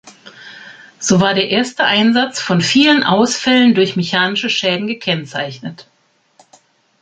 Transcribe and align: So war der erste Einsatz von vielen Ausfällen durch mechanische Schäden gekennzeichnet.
So 0.97 1.21
war 1.21 1.35
der 1.35 1.49
erste 1.49 1.83
Einsatz 1.83 2.39
von 2.39 2.61
vielen 2.61 3.03
Ausfällen 3.03 3.75
durch 3.75 3.95
mechanische 3.95 4.49
Schäden 4.49 4.87
gekennzeichnet. 4.87 5.85